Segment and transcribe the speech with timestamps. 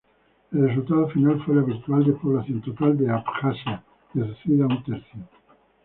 [0.51, 3.83] El resultado final fue la virtual despoblación total de Abjasia,
[4.15, 5.29] reducida a un tercio.